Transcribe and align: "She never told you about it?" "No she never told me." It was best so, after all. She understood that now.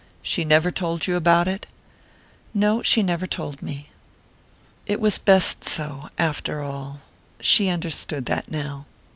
"She 0.23 0.43
never 0.43 0.71
told 0.71 1.05
you 1.05 1.15
about 1.15 1.47
it?" 1.47 1.67
"No 2.55 2.81
she 2.81 3.03
never 3.03 3.27
told 3.27 3.61
me." 3.61 3.89
It 4.87 4.99
was 4.99 5.19
best 5.19 5.63
so, 5.63 6.09
after 6.17 6.59
all. 6.63 7.01
She 7.39 7.69
understood 7.69 8.25
that 8.25 8.49
now. 8.49 8.87